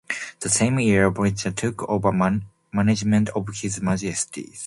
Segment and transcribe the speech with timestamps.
[0.39, 4.59] The same year, Bourchier took over management of His Majesty's.